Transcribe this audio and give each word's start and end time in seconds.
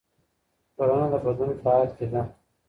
ټولنه 0.75 1.05
د 1.13 1.15
بدلون 1.23 1.51
په 1.61 1.69
حال 1.73 1.87
کې 1.97 2.05
ده. 2.11 2.21